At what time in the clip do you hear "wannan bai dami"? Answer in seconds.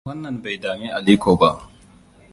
0.07-0.87